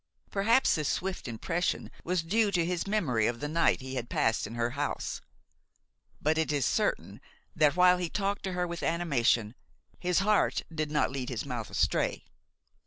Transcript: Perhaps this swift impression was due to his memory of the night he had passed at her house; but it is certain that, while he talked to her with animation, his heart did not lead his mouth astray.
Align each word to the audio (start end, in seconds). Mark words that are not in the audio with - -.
Perhaps 0.31 0.73
this 0.73 0.89
swift 0.89 1.27
impression 1.27 1.91
was 2.03 2.23
due 2.23 2.49
to 2.53 2.65
his 2.65 2.87
memory 2.87 3.27
of 3.27 3.39
the 3.39 3.47
night 3.47 3.81
he 3.81 3.93
had 3.93 4.09
passed 4.09 4.47
at 4.47 4.53
her 4.53 4.71
house; 4.71 5.21
but 6.19 6.39
it 6.39 6.51
is 6.51 6.65
certain 6.65 7.21
that, 7.55 7.75
while 7.75 7.99
he 7.99 8.09
talked 8.09 8.41
to 8.45 8.53
her 8.53 8.65
with 8.65 8.81
animation, 8.81 9.53
his 9.99 10.17
heart 10.17 10.63
did 10.73 10.89
not 10.89 11.11
lead 11.11 11.29
his 11.29 11.45
mouth 11.45 11.69
astray. 11.69 12.25